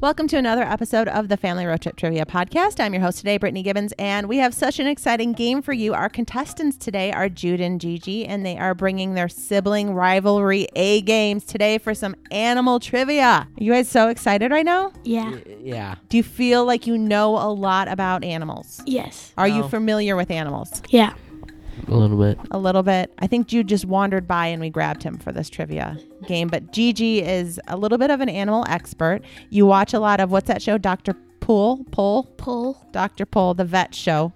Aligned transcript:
Welcome 0.00 0.28
to 0.28 0.38
another 0.38 0.62
episode 0.62 1.08
of 1.08 1.28
the 1.28 1.36
Family 1.36 1.66
Road 1.66 1.82
Trip 1.82 1.94
Trivia 1.94 2.24
Podcast. 2.24 2.80
I'm 2.80 2.94
your 2.94 3.02
host 3.02 3.18
today, 3.18 3.36
Brittany 3.36 3.62
Gibbons, 3.62 3.92
and 3.98 4.30
we 4.30 4.38
have 4.38 4.54
such 4.54 4.78
an 4.78 4.86
exciting 4.86 5.34
game 5.34 5.60
for 5.60 5.74
you. 5.74 5.92
Our 5.92 6.08
contestants 6.08 6.78
today 6.78 7.12
are 7.12 7.28
Jude 7.28 7.60
and 7.60 7.78
Gigi, 7.78 8.24
and 8.24 8.44
they 8.46 8.56
are 8.56 8.74
bringing 8.74 9.12
their 9.12 9.28
sibling 9.28 9.92
rivalry 9.92 10.68
A 10.74 11.02
games 11.02 11.44
today 11.44 11.76
for 11.76 11.92
some 11.94 12.16
animal 12.30 12.80
trivia. 12.80 13.46
Are 13.46 13.48
you 13.58 13.72
guys 13.72 13.90
so 13.90 14.08
excited 14.08 14.50
right 14.50 14.64
now? 14.64 14.90
Yeah. 15.04 15.36
Yeah. 15.62 15.96
Do 16.08 16.16
you 16.16 16.22
feel 16.22 16.64
like 16.64 16.86
you 16.86 16.96
know 16.96 17.36
a 17.36 17.52
lot 17.52 17.86
about 17.86 18.24
animals? 18.24 18.80
Yes. 18.86 19.34
Are 19.36 19.48
you 19.48 19.60
No. 19.60 19.68
familiar 19.68 20.16
with 20.16 20.30
animals? 20.30 20.80
Yeah. 20.88 21.12
A 21.88 21.94
little 21.94 22.18
bit. 22.18 22.38
A 22.50 22.58
little 22.58 22.82
bit. 22.82 23.12
I 23.18 23.26
think 23.26 23.46
Jude 23.46 23.68
just 23.68 23.84
wandered 23.84 24.26
by 24.26 24.46
and 24.46 24.60
we 24.60 24.70
grabbed 24.70 25.02
him 25.02 25.18
for 25.18 25.32
this 25.32 25.50
trivia 25.50 25.98
game. 26.26 26.48
But 26.48 26.72
Gigi 26.72 27.22
is 27.22 27.60
a 27.68 27.76
little 27.76 27.98
bit 27.98 28.10
of 28.10 28.20
an 28.20 28.28
animal 28.28 28.64
expert. 28.68 29.22
You 29.50 29.66
watch 29.66 29.94
a 29.94 30.00
lot 30.00 30.20
of 30.20 30.30
what's 30.30 30.48
that 30.48 30.62
show? 30.62 30.78
Dr. 30.78 31.14
Pool? 31.40 31.84
Pool? 31.90 32.24
Pull. 32.36 32.86
Dr. 32.92 33.26
Pool, 33.26 33.54
the 33.54 33.64
vet 33.64 33.94
show. 33.94 34.32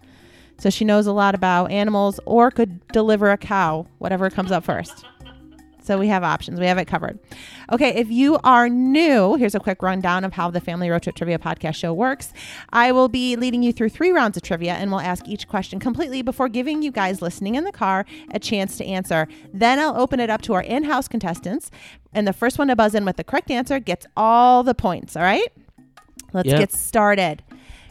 So 0.59 0.71
she 0.71 0.85
knows 0.85 1.07
a 1.07 1.13
lot 1.13 1.35
about 1.35 1.71
animals 1.71 2.21
or 2.27 2.51
could 2.51 2.87
deliver 2.89 3.31
a 3.31 3.37
cow, 3.37 3.87
whatever 3.99 4.31
comes 4.31 4.53
up 4.53 4.65
first. 4.65 5.05
So 5.85 5.99
we 5.99 6.09
have 6.09 6.25
options. 6.25 6.59
We 6.59 6.67
have 6.67 6.79
it 6.79 6.87
covered. 6.87 7.19
Okay, 7.71 7.91
if 7.91 8.11
you 8.11 8.39
are 8.43 8.71
new, 8.71 9.35
here's 9.35 9.55
a 9.55 9.61
quick 9.61 9.83
rundown 9.83 10.25
of 10.25 10.33
how 10.33 10.51
the 10.51 10.61
Family 10.61 10.89
Road 10.89 11.03
Trip 11.03 11.15
Trivia 11.15 11.39
podcast 11.39 11.75
show 11.75 11.93
works. 11.93 12.33
I 12.73 12.91
will 12.91 13.09
be 13.09 13.37
leading 13.37 13.63
you 13.63 13.71
through 13.71 13.91
three 13.91 14.11
rounds 14.11 14.39
of 14.39 14.43
trivia 14.43 14.73
and 14.73 14.91
we'll 14.91 15.01
ask 15.01 15.29
each 15.29 15.47
question 15.47 15.79
completely 15.79 16.23
before 16.23 16.49
giving 16.49 16.81
you 16.83 16.91
guys 16.91 17.21
listening 17.21 17.55
in 17.55 17.65
the 17.65 17.73
car 17.73 18.07
a 18.31 18.39
chance 18.39 18.79
to 18.79 18.85
answer. 18.87 19.29
Then 19.53 19.79
I'll 19.79 20.01
open 20.01 20.21
it 20.21 20.31
up 20.31 20.41
to 20.43 20.55
our 20.55 20.63
in 20.63 20.85
house 20.85 21.07
contestants. 21.07 21.71
And 22.15 22.27
the 22.27 22.33
first 22.33 22.59
one 22.59 22.69
to 22.69 22.77
buzz 22.77 22.95
in 22.95 23.05
with 23.05 23.17
the 23.17 23.25
correct 23.25 23.51
answer 23.51 23.79
gets 23.79 24.07
all 24.17 24.63
the 24.63 24.75
points. 24.75 25.17
All 25.17 25.23
right? 25.23 25.53
Let's 26.33 26.49
Yep. 26.49 26.59
get 26.59 26.73
started. 26.73 27.43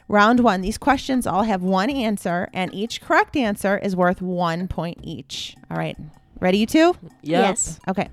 Round 0.08 0.40
one. 0.40 0.62
These 0.62 0.78
questions 0.78 1.26
all 1.26 1.44
have 1.44 1.62
one 1.64 1.90
answer, 1.90 2.50
and 2.54 2.74
each 2.74 3.02
correct 3.02 3.38
answer 3.38 3.78
is 3.78 3.96
worth 3.96 4.22
one 4.22 4.68
point 4.68 5.00
each. 5.02 5.56
All 5.72 5.78
right. 5.78 5.98
Ready, 6.44 6.58
you 6.58 6.66
two? 6.66 6.94
Yep. 7.00 7.14
Yes. 7.22 7.80
Okay. 7.88 8.10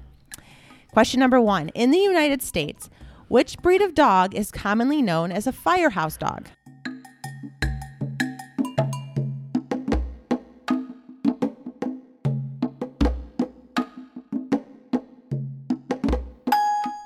Question 0.92 1.18
number 1.18 1.40
one. 1.40 1.70
In 1.70 1.90
the 1.90 1.98
United 1.98 2.42
States, 2.42 2.88
which 3.26 3.58
breed 3.58 3.82
of 3.82 3.92
dog 3.92 4.36
is 4.36 4.52
commonly 4.52 5.02
known 5.02 5.32
as 5.32 5.48
a 5.48 5.52
firehouse 5.52 6.16
dog? 6.16 6.46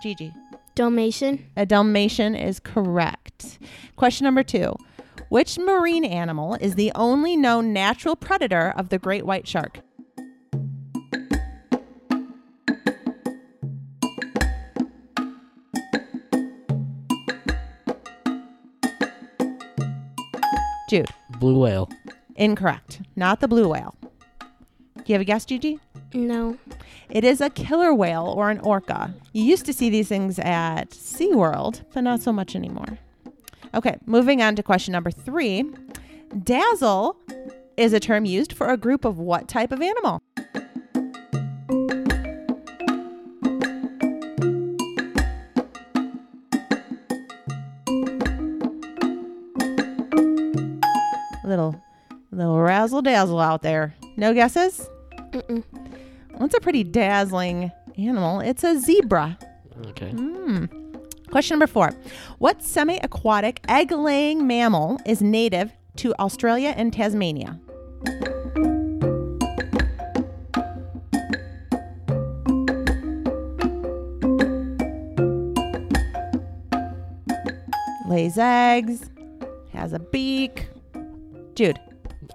Gigi. 0.02 0.30
Dalmatian. 0.74 1.46
A 1.56 1.64
Dalmatian 1.64 2.34
is 2.34 2.60
correct. 2.60 3.58
Question 3.96 4.26
number 4.26 4.42
two. 4.42 4.76
Which 5.30 5.58
marine 5.58 6.04
animal 6.04 6.58
is 6.60 6.74
the 6.74 6.92
only 6.94 7.34
known 7.34 7.72
natural 7.72 8.14
predator 8.14 8.74
of 8.76 8.90
the 8.90 8.98
great 8.98 9.24
white 9.24 9.48
shark? 9.48 9.80
Jude. 20.94 21.10
Blue 21.40 21.58
whale. 21.58 21.90
Incorrect. 22.36 23.00
Not 23.16 23.40
the 23.40 23.48
blue 23.48 23.68
whale. 23.68 23.96
Do 24.38 25.02
you 25.06 25.14
have 25.14 25.22
a 25.22 25.24
guess, 25.24 25.44
Gigi? 25.44 25.80
No. 26.12 26.56
It 27.08 27.24
is 27.24 27.40
a 27.40 27.50
killer 27.50 27.92
whale 27.92 28.32
or 28.36 28.48
an 28.48 28.60
orca. 28.60 29.12
You 29.32 29.42
used 29.42 29.66
to 29.66 29.72
see 29.72 29.90
these 29.90 30.06
things 30.06 30.38
at 30.38 30.90
SeaWorld, 30.90 31.82
but 31.92 32.02
not 32.02 32.22
so 32.22 32.32
much 32.32 32.54
anymore. 32.54 32.98
Okay, 33.74 33.96
moving 34.06 34.40
on 34.40 34.54
to 34.54 34.62
question 34.62 34.92
number 34.92 35.10
three. 35.10 35.64
Dazzle 36.44 37.16
is 37.76 37.92
a 37.92 37.98
term 37.98 38.24
used 38.24 38.52
for 38.52 38.68
a 38.68 38.76
group 38.76 39.04
of 39.04 39.18
what 39.18 39.48
type 39.48 39.72
of 39.72 39.82
animal? 39.82 40.22
Little 52.34 52.60
razzle 52.60 53.02
dazzle 53.02 53.40
out 53.40 53.62
there. 53.62 53.94
No 54.16 54.34
guesses? 54.34 54.88
Mm-mm. 55.32 55.64
Well, 56.32 56.44
it's 56.44 56.54
a 56.54 56.60
pretty 56.60 56.84
dazzling 56.84 57.70
animal. 57.96 58.40
It's 58.40 58.64
a 58.64 58.78
zebra. 58.78 59.38
Okay. 59.88 60.10
Hmm. 60.10 60.66
Question 61.30 61.54
number 61.54 61.66
four. 61.66 61.90
What 62.38 62.62
semi 62.62 62.98
aquatic 63.02 63.60
egg 63.68 63.90
laying 63.90 64.46
mammal 64.46 64.98
is 65.06 65.20
native 65.20 65.72
to 65.96 66.14
Australia 66.18 66.74
and 66.76 66.92
Tasmania? 66.92 67.58
Lays 78.06 78.38
eggs, 78.38 79.10
has 79.72 79.92
a 79.92 79.98
beak. 79.98 80.68
Jude, 81.54 81.80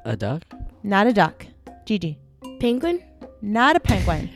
A 0.06 0.16
duck? 0.16 0.44
not 0.84 1.08
a 1.08 1.14
duck. 1.14 1.46
Gigi. 1.86 2.18
Penguin. 2.60 3.04
Not 3.42 3.76
a 3.76 3.80
penguin. 3.80 4.30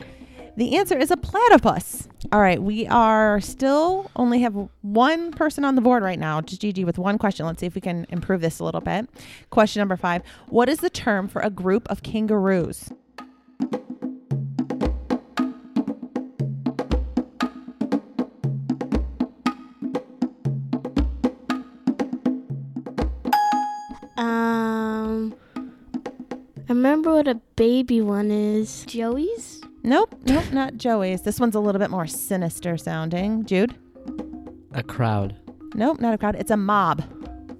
The 0.56 0.76
answer 0.76 0.96
is 0.96 1.10
a 1.10 1.16
platypus. 1.16 2.08
All 2.32 2.40
right, 2.40 2.62
we 2.62 2.86
are 2.86 3.40
still 3.40 4.10
only 4.16 4.40
have 4.40 4.54
one 4.82 5.32
person 5.32 5.64
on 5.64 5.74
the 5.74 5.80
board 5.80 6.02
right 6.02 6.18
now, 6.18 6.40
just 6.40 6.60
Gigi, 6.60 6.84
with 6.84 6.98
one 6.98 7.18
question. 7.18 7.44
Let's 7.44 7.60
see 7.60 7.66
if 7.66 7.74
we 7.74 7.80
can 7.80 8.06
improve 8.08 8.40
this 8.40 8.60
a 8.60 8.64
little 8.64 8.80
bit. 8.80 9.08
Question 9.50 9.80
number 9.80 9.96
five 9.96 10.22
What 10.48 10.68
is 10.68 10.78
the 10.78 10.90
term 10.90 11.28
for 11.28 11.42
a 11.42 11.50
group 11.50 11.88
of 11.90 12.02
kangaroos? 12.02 12.90
Um. 24.16 25.34
I 26.66 26.72
remember 26.72 27.12
what 27.14 27.28
a 27.28 27.34
baby 27.56 28.00
one 28.00 28.30
is. 28.30 28.84
Joey's. 28.86 29.60
Nope, 29.82 30.14
nope, 30.24 30.50
not 30.52 30.76
Joey's. 30.76 31.22
This 31.22 31.38
one's 31.38 31.54
a 31.54 31.60
little 31.60 31.78
bit 31.78 31.90
more 31.90 32.06
sinister 32.06 32.78
sounding. 32.78 33.44
Jude? 33.44 33.74
A 34.72 34.82
crowd. 34.82 35.36
Nope, 35.74 36.00
not 36.00 36.14
a 36.14 36.18
crowd. 36.18 36.36
It's 36.36 36.50
a 36.50 36.56
mob. 36.56 37.02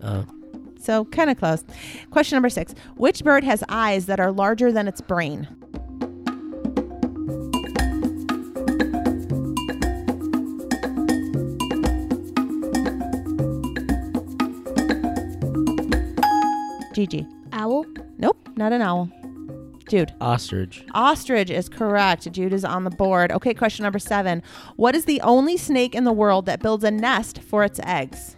Uh, 0.02 0.24
So 0.80 1.04
kind 1.06 1.30
of 1.30 1.38
close. 1.38 1.64
Question 2.10 2.36
number 2.36 2.48
six 2.50 2.74
Which 2.96 3.22
bird 3.24 3.44
has 3.44 3.62
eyes 3.68 4.06
that 4.06 4.20
are 4.20 4.32
larger 4.32 4.72
than 4.72 4.88
its 4.88 5.00
brain? 5.00 5.48
Gigi. 16.94 17.26
Owl. 17.54 17.86
Nope, 18.18 18.48
not 18.56 18.72
an 18.72 18.82
owl. 18.82 19.08
Jude. 19.88 20.12
ostrich. 20.20 20.84
Ostrich 20.92 21.50
is 21.50 21.68
correct. 21.68 22.30
Jude 22.32 22.52
is 22.52 22.64
on 22.64 22.82
the 22.82 22.90
board. 22.90 23.30
Okay, 23.30 23.54
question 23.54 23.84
number 23.84 24.00
seven. 24.00 24.42
What 24.74 24.96
is 24.96 25.04
the 25.04 25.20
only 25.20 25.56
snake 25.56 25.94
in 25.94 26.02
the 26.02 26.12
world 26.12 26.46
that 26.46 26.60
builds 26.60 26.82
a 26.82 26.90
nest 26.90 27.40
for 27.42 27.62
its 27.62 27.78
eggs? 27.84 28.34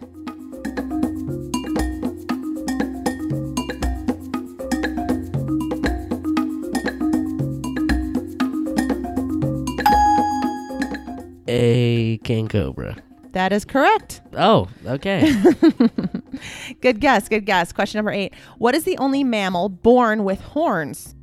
A 11.47 12.19
king 12.23 12.47
cobra. 12.47 12.97
That 13.31 13.51
is 13.51 13.65
correct. 13.65 14.21
Oh, 14.33 14.67
okay. 14.85 15.33
Good 16.81 16.99
guess. 16.99 17.27
Good 17.29 17.45
guess. 17.45 17.71
Question 17.71 17.99
number 17.99 18.11
eight. 18.11 18.33
What 18.57 18.75
is 18.75 18.83
the 18.83 18.97
only 18.97 19.23
mammal 19.23 19.69
born 19.69 20.23
with 20.23 20.41
horns? 20.41 21.13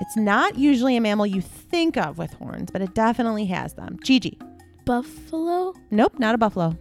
It's 0.00 0.16
not 0.16 0.58
usually 0.58 0.96
a 0.96 1.00
mammal 1.00 1.26
you 1.26 1.40
think 1.40 1.96
of 1.96 2.18
with 2.18 2.32
horns, 2.34 2.70
but 2.72 2.82
it 2.82 2.94
definitely 2.94 3.44
has 3.46 3.74
them. 3.74 3.98
Gigi. 4.02 4.38
Buffalo. 4.84 5.74
Nope, 5.90 6.18
not 6.18 6.34
a 6.34 6.38
buffalo. 6.38 6.76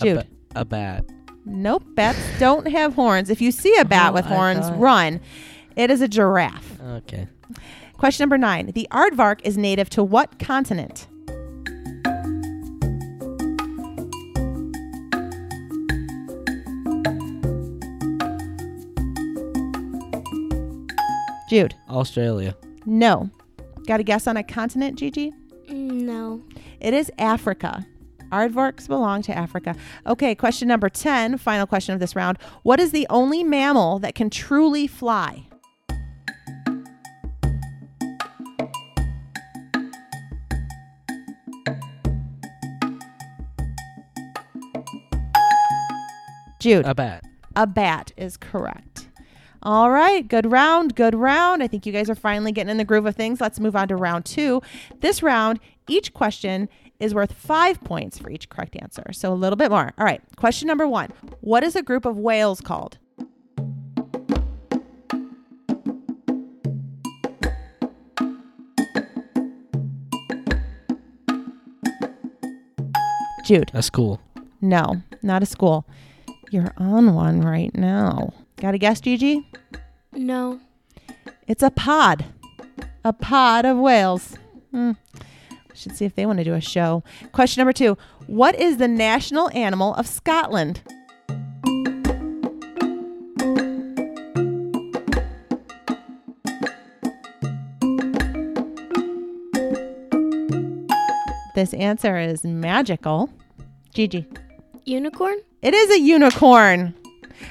a, 0.00 0.04
Jude. 0.04 0.16
ba- 0.16 0.26
a 0.60 0.64
bat. 0.64 1.04
Nope, 1.46 1.84
bats 1.94 2.18
don't 2.38 2.66
have 2.68 2.94
horns. 2.94 3.30
If 3.30 3.40
you 3.40 3.52
see 3.52 3.74
a 3.78 3.84
bat 3.84 4.10
Oh, 4.10 4.14
with 4.14 4.26
horns, 4.26 4.66
thought- 4.68 4.78
run. 4.78 5.20
It 5.76 5.90
is 5.90 6.00
a 6.00 6.08
giraffe. 6.08 6.80
Okay. 6.80 7.28
Question 7.98 8.24
number 8.24 8.38
nine. 8.38 8.72
The 8.74 8.88
aardvark 8.90 9.40
is 9.44 9.58
native 9.58 9.90
to 9.90 10.02
what 10.02 10.38
continent? 10.38 11.06
Jude. 21.48 21.74
Australia. 21.88 22.56
No. 22.86 23.30
Got 23.86 24.00
a 24.00 24.02
guess 24.02 24.26
on 24.26 24.36
a 24.36 24.42
continent, 24.42 24.98
Gigi? 24.98 25.32
No. 25.68 26.42
It 26.80 26.94
is 26.94 27.12
Africa. 27.18 27.86
Aardvarks 28.32 28.88
belong 28.88 29.22
to 29.22 29.36
Africa. 29.36 29.76
Okay, 30.06 30.34
question 30.34 30.66
number 30.68 30.88
10, 30.88 31.38
final 31.38 31.66
question 31.66 31.94
of 31.94 32.00
this 32.00 32.16
round. 32.16 32.38
What 32.62 32.80
is 32.80 32.90
the 32.90 33.06
only 33.10 33.44
mammal 33.44 34.00
that 34.00 34.14
can 34.14 34.30
truly 34.30 34.86
fly? 34.86 35.46
Jude. 46.66 46.84
A 46.84 46.96
bat. 46.96 47.24
A 47.54 47.64
bat 47.64 48.10
is 48.16 48.36
correct. 48.36 49.08
All 49.62 49.88
right, 49.88 50.26
good 50.26 50.50
round, 50.50 50.96
good 50.96 51.14
round. 51.14 51.62
I 51.62 51.68
think 51.68 51.86
you 51.86 51.92
guys 51.92 52.10
are 52.10 52.16
finally 52.16 52.50
getting 52.50 52.72
in 52.72 52.76
the 52.76 52.84
groove 52.84 53.06
of 53.06 53.14
things. 53.14 53.40
Let's 53.40 53.60
move 53.60 53.76
on 53.76 53.86
to 53.86 53.94
round 53.94 54.24
two. 54.24 54.60
This 54.98 55.22
round, 55.22 55.60
each 55.88 56.12
question 56.12 56.68
is 56.98 57.14
worth 57.14 57.32
five 57.32 57.84
points 57.84 58.18
for 58.18 58.30
each 58.30 58.48
correct 58.48 58.74
answer. 58.82 59.12
So 59.12 59.32
a 59.32 59.34
little 59.34 59.56
bit 59.56 59.70
more. 59.70 59.92
All 59.96 60.04
right, 60.04 60.20
question 60.36 60.66
number 60.66 60.88
one 60.88 61.10
What 61.40 61.62
is 61.62 61.76
a 61.76 61.82
group 61.82 62.04
of 62.04 62.18
whales 62.18 62.60
called? 62.60 62.98
Jude. 73.44 73.70
A 73.72 73.84
school. 73.84 74.20
No, 74.60 75.02
not 75.22 75.44
a 75.44 75.46
school. 75.46 75.86
You're 76.50 76.72
on 76.76 77.14
one 77.14 77.40
right 77.40 77.74
now. 77.76 78.32
Got 78.56 78.74
a 78.74 78.78
guess, 78.78 79.00
Gigi? 79.00 79.48
No. 80.12 80.60
It's 81.46 81.62
a 81.62 81.70
pod. 81.70 82.24
A 83.04 83.12
pod 83.12 83.64
of 83.64 83.76
whales. 83.78 84.36
Hmm. 84.70 84.92
Should 85.74 85.96
see 85.96 86.04
if 86.04 86.14
they 86.14 86.24
want 86.24 86.38
to 86.38 86.44
do 86.44 86.54
a 86.54 86.60
show. 86.60 87.02
Question 87.32 87.60
number 87.60 87.72
two 87.72 87.98
What 88.26 88.54
is 88.54 88.78
the 88.78 88.88
national 88.88 89.50
animal 89.50 89.94
of 89.94 90.06
Scotland? 90.06 90.80
This 101.54 101.72
answer 101.74 102.18
is 102.18 102.44
magical. 102.44 103.30
Gigi. 103.94 104.26
Unicorn? 104.84 105.38
It 105.66 105.74
is 105.74 105.90
a 105.90 105.98
unicorn. 105.98 106.94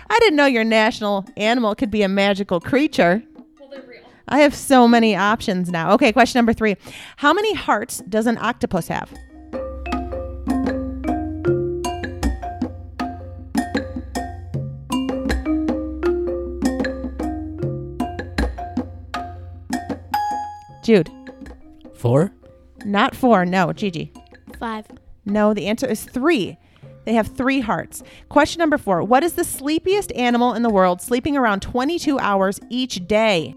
I 0.09 0.19
didn't 0.19 0.38
know 0.38 0.45
your 0.45 0.63
national 0.63 1.25
animal 1.35 1.75
could 1.75 1.91
be 1.91 2.01
a 2.01 2.07
magical 2.07 2.62
creature. 2.62 3.21
I 4.29 4.39
have 4.39 4.56
so 4.56 4.88
many 4.88 5.17
options 5.17 5.69
now. 5.69 5.91
Okay, 5.95 6.13
question 6.13 6.39
number 6.39 6.53
three. 6.53 6.77
How 7.17 7.33
many 7.33 7.53
hearts 7.53 8.01
does 8.07 8.25
an 8.25 8.38
octopus 8.38 8.88
have? 8.88 9.12
Jude. 20.85 21.12
Four. 21.95 22.31
Not 22.85 23.13
four. 23.13 23.45
No. 23.45 23.73
Gigi. 23.73 24.13
Five. 24.57 24.85
No, 25.25 25.53
the 25.53 25.67
answer 25.67 25.85
is 25.85 26.06
three. 26.06 26.57
They 27.05 27.13
have 27.13 27.27
three 27.27 27.61
hearts. 27.61 28.03
Question 28.29 28.59
number 28.59 28.77
four 28.77 29.03
What 29.03 29.23
is 29.23 29.33
the 29.33 29.43
sleepiest 29.43 30.11
animal 30.13 30.53
in 30.53 30.63
the 30.63 30.69
world, 30.69 31.01
sleeping 31.01 31.37
around 31.37 31.61
22 31.61 32.19
hours 32.19 32.59
each 32.69 33.07
day? 33.07 33.55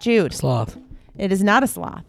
Jude. 0.00 0.32
Sloth. 0.32 0.78
It 1.18 1.32
is 1.32 1.42
not 1.42 1.62
a 1.62 1.66
sloth. 1.66 2.04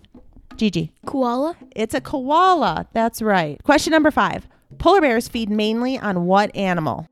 Gigi. 0.55 0.91
Koala? 1.05 1.57
It's 1.75 1.93
a 1.93 2.01
koala. 2.01 2.87
That's 2.93 3.21
right. 3.21 3.61
Question 3.63 3.91
number 3.91 4.11
five 4.11 4.47
Polar 4.77 5.01
bears 5.01 5.27
feed 5.27 5.49
mainly 5.49 5.97
on 5.97 6.25
what 6.25 6.55
animal? 6.55 7.07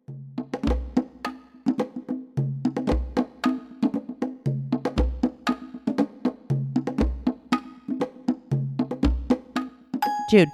Jude. 10.30 10.50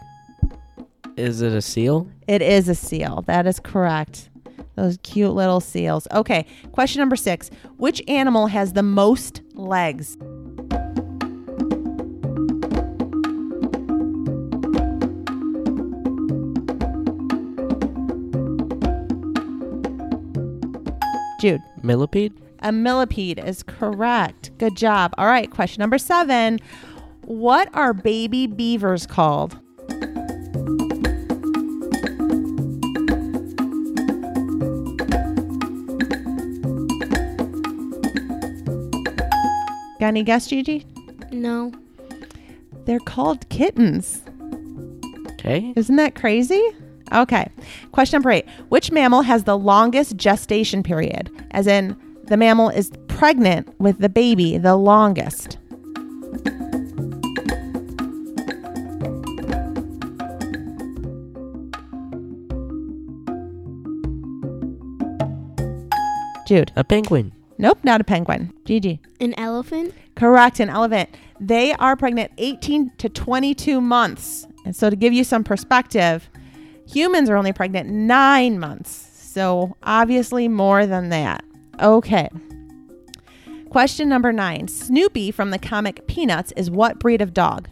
Is 1.17 1.41
it 1.41 1.53
a 1.53 1.61
seal? 1.61 2.07
It 2.27 2.41
is 2.41 2.69
a 2.69 2.75
seal. 2.75 3.23
That 3.27 3.47
is 3.47 3.59
correct. 3.59 4.29
Those 4.75 4.97
cute 5.03 5.33
little 5.33 5.59
seals. 5.59 6.07
Okay, 6.11 6.45
question 6.71 6.99
number 6.99 7.15
six. 7.15 7.49
Which 7.77 8.01
animal 8.07 8.47
has 8.47 8.73
the 8.73 8.83
most 8.83 9.41
legs? 9.53 10.17
Jude. 21.39 21.61
Millipede? 21.83 22.33
A 22.59 22.71
millipede 22.71 23.39
is 23.39 23.63
correct. 23.63 24.57
Good 24.57 24.77
job. 24.77 25.13
All 25.17 25.25
right, 25.25 25.51
question 25.51 25.81
number 25.81 25.97
seven. 25.97 26.59
What 27.25 27.69
are 27.73 27.93
baby 27.93 28.47
beavers 28.47 29.05
called? 29.05 29.59
Any 40.13 40.23
guess, 40.23 40.45
Gigi? 40.45 40.85
No. 41.31 41.71
They're 42.85 42.99
called 42.99 43.49
kittens. 43.49 44.21
Okay. 45.31 45.73
Isn't 45.75 45.95
that 45.95 46.13
crazy? 46.13 46.61
Okay. 47.11 47.49
Question 47.91 48.17
number 48.17 48.29
eight. 48.29 48.45
Which 48.69 48.91
mammal 48.91 49.23
has 49.23 49.45
the 49.45 49.57
longest 49.57 50.15
gestation 50.15 50.83
period? 50.83 51.31
As 51.49 51.65
in, 51.65 51.97
the 52.25 52.37
mammal 52.37 52.69
is 52.69 52.91
pregnant 53.07 53.73
with 53.79 53.97
the 53.97 54.09
baby 54.09 54.59
the 54.59 54.75
longest. 54.75 55.57
Jude. 66.45 66.71
A 66.75 66.83
penguin. 66.83 67.31
Nope, 67.57 67.79
not 67.83 68.01
a 68.01 68.03
penguin. 68.03 68.53
Gigi. 68.65 68.99
An 69.19 69.33
elephant? 69.37 69.93
Correct, 70.15 70.59
an 70.59 70.69
elephant. 70.69 71.09
They 71.39 71.73
are 71.73 71.95
pregnant 71.95 72.31
18 72.37 72.91
to 72.97 73.09
22 73.09 73.81
months. 73.81 74.47
And 74.65 74.75
so, 74.75 74.89
to 74.89 74.95
give 74.95 75.13
you 75.13 75.23
some 75.23 75.43
perspective, 75.43 76.29
humans 76.87 77.29
are 77.29 77.37
only 77.37 77.53
pregnant 77.53 77.89
nine 77.89 78.59
months. 78.59 79.09
So, 79.13 79.75
obviously, 79.83 80.47
more 80.47 80.85
than 80.85 81.09
that. 81.09 81.43
Okay. 81.81 82.29
Question 83.69 84.07
number 84.07 84.31
nine 84.31 84.67
Snoopy 84.67 85.31
from 85.31 85.49
the 85.49 85.57
comic 85.57 86.07
Peanuts 86.07 86.53
is 86.55 86.69
what 86.69 86.99
breed 86.99 87.21
of 87.21 87.33
dog? 87.33 87.69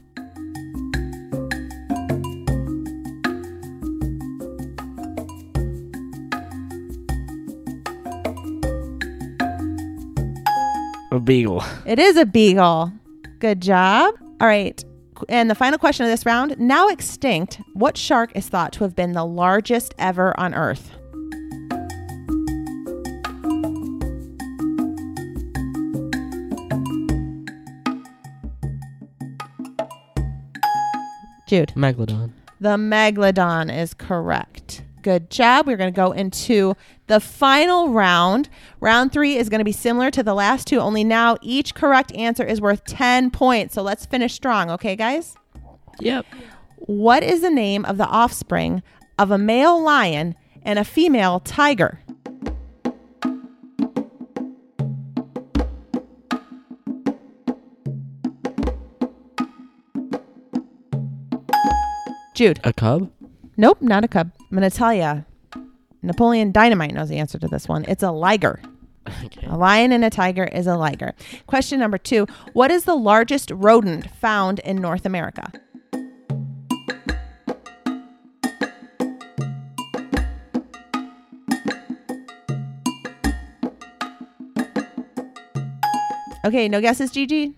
A 11.14 11.20
beagle. 11.20 11.62
It 11.86 12.00
is 12.00 12.16
a 12.16 12.26
beagle. 12.26 12.92
Good 13.40 13.62
job. 13.62 14.14
All 14.40 14.48
right. 14.48 14.82
And 15.28 15.50
the 15.50 15.56
final 15.56 15.78
question 15.78 16.06
of 16.06 16.10
this 16.10 16.26
round 16.26 16.58
now 16.58 16.88
extinct, 16.88 17.60
what 17.74 17.98
shark 17.98 18.32
is 18.34 18.48
thought 18.48 18.72
to 18.74 18.86
have 18.86 18.96
been 18.96 19.12
the 19.12 19.26
largest 19.26 19.94
ever 20.00 20.34
on 20.40 20.54
Earth? 20.54 20.90
Jude. 31.48 31.74
Megalodon. 31.76 32.32
The 32.62 32.78
megalodon 32.78 33.76
is 33.76 33.94
correct. 33.94 34.81
Good 35.02 35.30
job. 35.30 35.68
We're 35.68 35.78
going 35.78 35.92
to 35.92 35.96
go 35.96 36.12
into 36.12 36.76
the 37.08 37.20
final 37.20 37.90
round. 37.90 38.50
Round 38.80 39.12
three 39.12 39.36
is 39.36 39.50
going 39.50 39.60
to 39.60 39.66
be 39.66 39.72
similar 39.72 40.12
to 40.12 40.24
the 40.24 40.34
last 40.34 40.68
two, 40.68 40.80
only 40.80 41.04
now 41.04 41.38
each 41.42 41.74
correct 41.76 42.14
answer 42.14 42.44
is 42.44 42.62
worth 42.62 42.86
10 42.86 43.32
points. 43.32 43.74
So 43.74 43.82
let's 43.82 44.06
finish 44.06 44.34
strong, 44.34 44.70
okay, 44.72 44.96
guys? 44.96 45.36
Yep. 46.00 46.26
What 46.78 47.24
is 47.24 47.42
the 47.42 47.50
name 47.50 47.86
of 47.86 47.98
the 47.98 48.08
offspring 48.08 48.84
of 49.18 49.32
a 49.32 49.38
male 49.38 49.82
lion 49.82 50.36
and 50.64 50.78
a 50.78 50.84
female 50.84 51.40
tiger? 51.40 52.00
Jude. 62.34 62.60
A 62.64 62.74
cub? 62.74 63.12
Nope, 63.58 63.82
not 63.82 64.04
a 64.04 64.08
cub. 64.08 64.32
I'm 64.40 64.58
going 64.58 64.70
to 64.70 64.76
tell 64.76 64.94
you. 64.94 65.26
Napoleon 66.04 66.52
Dynamite 66.52 66.94
knows 66.94 67.10
the 67.10 67.18
answer 67.18 67.38
to 67.38 67.48
this 67.48 67.68
one. 67.68 67.86
It's 67.88 68.04
a 68.04 68.12
liger. 68.12 68.60
Okay. 69.26 69.46
A 69.48 69.58
lion 69.58 69.92
and 69.92 70.06
a 70.06 70.10
tiger 70.10 70.46
is 70.46 70.68
a 70.68 70.78
liger. 70.78 71.14
Question 71.48 71.80
number 71.80 71.98
two 71.98 72.28
What 72.54 72.72
is 72.72 72.86
the 72.86 72.96
largest 72.96 73.52
rodent 73.52 74.10
found 74.12 74.60
in 74.60 74.78
North 74.78 75.06
America? 75.06 75.52
Okay, 86.44 86.68
no 86.68 86.82
guesses, 86.82 87.12
Gigi? 87.12 87.54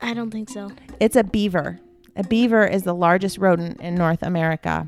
I 0.00 0.14
don't 0.14 0.30
think 0.30 0.48
so. 0.48 0.70
It's 1.00 1.16
a 1.16 1.24
beaver. 1.24 1.80
A 2.20 2.22
beaver 2.22 2.66
is 2.66 2.82
the 2.82 2.94
largest 2.94 3.38
rodent 3.38 3.80
in 3.80 3.94
North 3.94 4.22
America. 4.22 4.86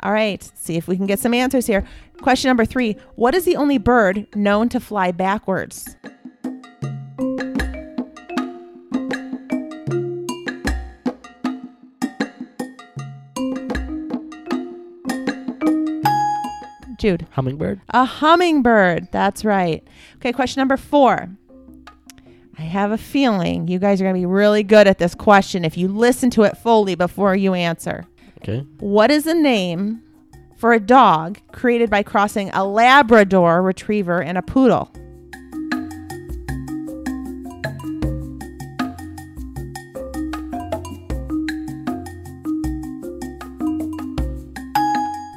All 0.00 0.12
right, 0.12 0.42
see 0.54 0.76
if 0.76 0.86
we 0.86 0.94
can 0.94 1.06
get 1.06 1.18
some 1.18 1.32
answers 1.32 1.66
here. 1.66 1.86
Question 2.20 2.50
number 2.50 2.66
three 2.66 2.98
What 3.14 3.34
is 3.34 3.46
the 3.46 3.56
only 3.56 3.78
bird 3.78 4.26
known 4.36 4.68
to 4.68 4.78
fly 4.78 5.10
backwards? 5.10 5.96
Jude. 16.98 17.26
Hummingbird? 17.30 17.80
A 17.88 18.04
hummingbird. 18.04 19.08
That's 19.12 19.46
right. 19.46 19.82
Okay, 20.16 20.34
question 20.34 20.60
number 20.60 20.76
four. 20.76 21.30
I 22.60 22.64
have 22.64 22.92
a 22.92 22.98
feeling 22.98 23.68
you 23.68 23.78
guys 23.78 24.02
are 24.02 24.04
going 24.04 24.14
to 24.14 24.20
be 24.20 24.26
really 24.26 24.62
good 24.62 24.86
at 24.86 24.98
this 24.98 25.14
question 25.14 25.64
if 25.64 25.78
you 25.78 25.88
listen 25.88 26.28
to 26.32 26.42
it 26.42 26.58
fully 26.58 26.94
before 26.94 27.34
you 27.34 27.54
answer. 27.54 28.04
Okay. 28.42 28.66
What 28.80 29.10
is 29.10 29.24
the 29.24 29.32
name 29.32 30.02
for 30.58 30.74
a 30.74 30.78
dog 30.78 31.38
created 31.52 31.88
by 31.88 32.02
crossing 32.02 32.50
a 32.50 32.62
Labrador 32.62 33.62
retriever 33.62 34.22
and 34.22 34.36
a 34.36 34.42
poodle? 34.42 34.92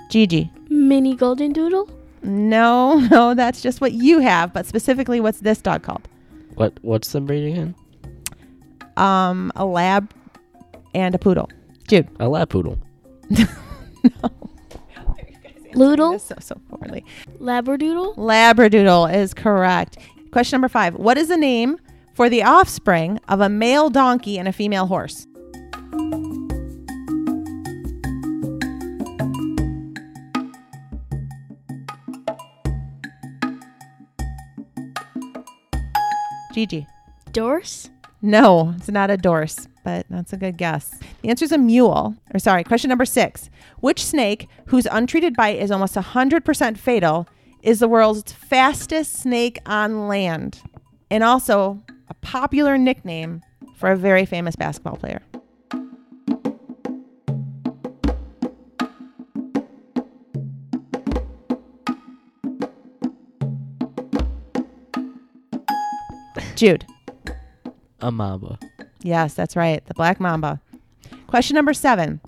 Gigi. 0.10 0.52
Mini 0.68 1.16
golden 1.16 1.54
doodle? 1.54 1.90
No, 2.22 3.00
no, 3.12 3.34
that's 3.34 3.62
just 3.62 3.80
what 3.80 3.94
you 3.94 4.20
have, 4.20 4.52
but 4.52 4.66
specifically 4.66 5.22
what's 5.22 5.40
this 5.40 5.62
dog 5.62 5.84
called? 5.84 6.10
What 6.56 6.78
what's 6.82 7.12
the 7.12 7.22
breed 7.22 7.52
again? 7.52 7.76
Um, 8.98 9.52
a 9.56 9.66
lab 9.66 10.12
and 10.94 11.16
a 11.16 11.18
poodle. 11.18 11.50
Jude. 11.88 12.08
A 12.20 12.30
lapoodle. 12.30 12.78
Loodle? 15.74 16.14
This 16.14 16.24
so 16.24 16.36
so 16.40 16.62
poorly. 16.70 17.04
Labradoodle? 17.40 18.16
Labradoodle 18.16 19.14
is 19.14 19.34
correct. 19.34 19.98
Question 20.32 20.58
number 20.58 20.70
five. 20.70 20.96
What 20.96 21.18
is 21.18 21.28
the 21.30 21.38
name 21.38 21.78
for 22.14 22.30
the 22.30 22.44
offspring 22.44 23.20
of 23.28 23.42
a 23.42 23.50
male 23.50 23.90
donkey 23.90 24.38
and 24.38 24.48
a 24.48 24.54
female 24.54 24.86
horse? 24.88 25.28
Gigi. 36.54 36.88
Dorse? 37.32 37.90
No, 38.22 38.74
it's 38.78 38.88
not 38.88 39.10
a 39.10 39.18
dorse, 39.18 39.68
but 39.84 40.06
that's 40.10 40.34
a 40.34 40.38
good 40.38 40.56
guess. 40.56 40.96
The 41.22 41.30
answer 41.30 41.44
is 41.46 41.52
a 41.52 41.58
mule. 41.58 42.16
Or 42.34 42.40
sorry, 42.40 42.64
question 42.64 42.90
number 42.90 43.06
six. 43.06 43.50
Which 43.80 44.06
snake, 44.06 44.48
whose 44.68 44.86
untreated 44.86 45.36
bite 45.36 45.58
is 45.58 45.72
almost 45.72 45.96
100% 45.96 46.78
fatal, 46.78 47.28
is 47.64 47.80
the 47.80 47.88
world's 47.88 48.32
fastest 48.32 49.14
snake 49.14 49.60
on 49.66 50.08
land? 50.08 50.62
And 51.10 51.24
also 51.24 51.82
a 52.08 52.14
popular 52.16 52.78
nickname 52.78 53.42
for 53.76 53.92
a 53.92 53.98
very 53.98 54.26
famous 54.26 54.56
basketball 54.56 54.98
player. 54.98 55.22
Jude. 66.56 66.86
A 68.02 68.12
mamba. 68.12 68.60
Yes, 69.02 69.34
that's 69.34 69.56
right. 69.56 69.86
The 69.86 69.94
black 69.94 70.20
mamba. 70.20 70.62
Question 71.28 71.56
number 71.56 71.74
seven. 71.74 72.22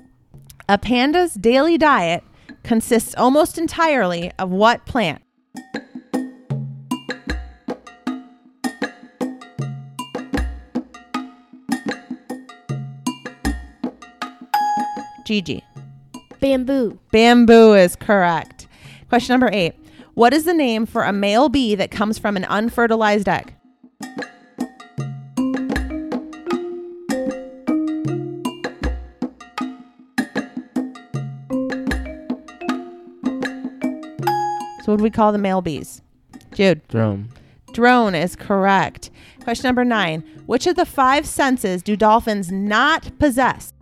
A 0.67 0.77
panda's 0.77 1.36
daily 1.36 1.77
diet 1.77 2.24
consists 2.63 3.13
almost 3.15 3.58
entirely 3.58 4.32
of 4.39 4.50
what 4.50 4.86
plant? 4.86 5.22
Gigi. 15.25 15.63
Bamboo. 16.39 17.00
Bamboo 17.12 17.74
is 17.74 17.96
correct. 17.96 18.67
Question 19.10 19.34
number 19.34 19.50
eight. 19.51 19.74
What 20.13 20.34
is 20.34 20.46
the 20.46 20.53
name 20.53 20.86
for 20.86 21.03
a 21.03 21.12
male 21.12 21.50
bee 21.50 21.75
that 21.75 21.91
comes 21.91 22.17
from 22.17 22.38
an 22.38 22.46
unfertilized 22.46 23.27
egg? 23.27 23.53
So, 34.96 34.98
what 34.98 35.00
do 35.00 35.04
we 35.04 35.10
call 35.10 35.32
the 35.32 35.40
male 35.40 35.62
bees? 35.62 36.04
Jude. 36.54 36.88
Drone. 36.88 37.30
Drone 37.74 38.14
is 38.16 38.36
correct. 38.36 39.10
Question 39.44 39.68
number 39.68 39.84
nine. 39.84 40.22
Which 40.46 40.68
of 40.68 40.75
the 40.75 40.86
five 40.86 41.25
senses 41.25 41.82
do 41.82 41.96
dolphins 41.98 42.52
not 42.52 43.12
possess? 43.18 43.74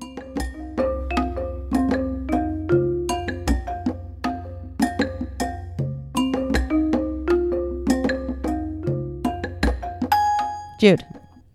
Jude. 10.79 11.05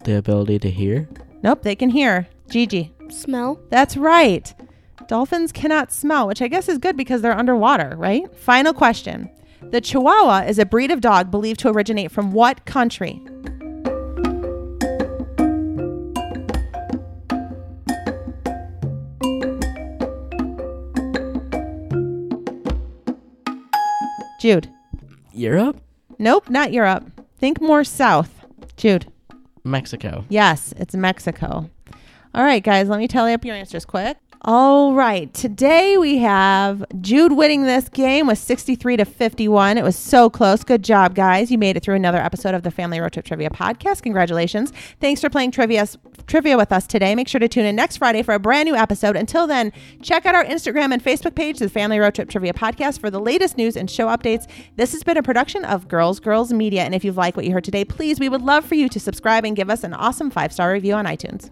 The 0.04 0.18
ability 0.18 0.58
to 0.58 0.70
hear. 0.70 1.08
Nope, 1.42 1.62
they 1.62 1.74
can 1.74 1.88
hear. 1.88 2.28
Gigi. 2.50 2.92
Smell? 3.08 3.58
That's 3.70 3.96
right. 3.96 4.54
Dolphins 5.08 5.52
cannot 5.52 5.90
smell, 5.90 6.26
which 6.26 6.42
I 6.42 6.48
guess 6.48 6.68
is 6.68 6.76
good 6.76 6.98
because 6.98 7.22
they're 7.22 7.36
underwater, 7.36 7.94
right? 7.96 8.30
Final 8.36 8.74
question. 8.74 9.30
The 9.70 9.82
Chihuahua 9.82 10.44
is 10.46 10.58
a 10.58 10.64
breed 10.64 10.90
of 10.90 11.02
dog 11.02 11.30
believed 11.30 11.60
to 11.60 11.68
originate 11.68 12.10
from 12.10 12.32
what 12.32 12.64
country? 12.64 13.20
Jude. 24.40 24.70
Europe? 25.34 25.78
Nope, 26.18 26.48
not 26.48 26.72
Europe. 26.72 27.10
Think 27.36 27.60
more 27.60 27.84
south. 27.84 28.46
Jude. 28.78 29.12
Mexico. 29.64 30.24
Yes, 30.30 30.72
it's 30.78 30.94
Mexico. 30.94 31.68
All 32.34 32.44
right, 32.44 32.62
guys, 32.62 32.88
let 32.88 32.98
me 32.98 33.06
tally 33.06 33.34
up 33.34 33.44
your 33.44 33.54
answers 33.54 33.84
quick. 33.84 34.16
All 34.42 34.94
right, 34.94 35.34
today 35.34 35.98
we 35.98 36.18
have 36.18 36.84
Jude 37.00 37.32
winning 37.32 37.64
this 37.64 37.88
game 37.88 38.28
with 38.28 38.38
63 38.38 38.98
to 38.98 39.04
51. 39.04 39.76
It 39.76 39.82
was 39.82 39.96
so 39.96 40.30
close. 40.30 40.62
Good 40.62 40.84
job, 40.84 41.16
guys. 41.16 41.50
You 41.50 41.58
made 41.58 41.76
it 41.76 41.82
through 41.82 41.96
another 41.96 42.18
episode 42.18 42.54
of 42.54 42.62
the 42.62 42.70
Family 42.70 43.00
Road 43.00 43.12
Trip 43.12 43.24
Trivia 43.24 43.50
Podcast. 43.50 44.02
Congratulations. 44.02 44.72
Thanks 45.00 45.20
for 45.20 45.28
playing 45.28 45.50
trivia, 45.50 45.88
trivia 46.28 46.56
with 46.56 46.70
us 46.70 46.86
today. 46.86 47.16
Make 47.16 47.26
sure 47.26 47.40
to 47.40 47.48
tune 47.48 47.64
in 47.64 47.74
next 47.74 47.96
Friday 47.96 48.22
for 48.22 48.32
a 48.32 48.38
brand 48.38 48.68
new 48.68 48.76
episode. 48.76 49.16
Until 49.16 49.48
then, 49.48 49.72
check 50.02 50.24
out 50.24 50.36
our 50.36 50.44
Instagram 50.44 50.92
and 50.92 51.02
Facebook 51.02 51.34
page, 51.34 51.58
the 51.58 51.68
Family 51.68 51.98
Road 51.98 52.14
Trip 52.14 52.30
Trivia 52.30 52.52
Podcast, 52.52 53.00
for 53.00 53.10
the 53.10 53.20
latest 53.20 53.56
news 53.56 53.76
and 53.76 53.90
show 53.90 54.06
updates. 54.06 54.48
This 54.76 54.92
has 54.92 55.02
been 55.02 55.16
a 55.16 55.22
production 55.22 55.64
of 55.64 55.88
Girls 55.88 56.20
Girls 56.20 56.52
Media. 56.52 56.84
And 56.84 56.94
if 56.94 57.04
you've 57.04 57.16
liked 57.16 57.36
what 57.36 57.44
you 57.44 57.52
heard 57.52 57.64
today, 57.64 57.84
please, 57.84 58.20
we 58.20 58.28
would 58.28 58.42
love 58.42 58.64
for 58.64 58.76
you 58.76 58.88
to 58.88 59.00
subscribe 59.00 59.44
and 59.44 59.56
give 59.56 59.68
us 59.68 59.82
an 59.82 59.94
awesome 59.94 60.30
five 60.30 60.52
star 60.52 60.72
review 60.72 60.94
on 60.94 61.06
iTunes. 61.06 61.50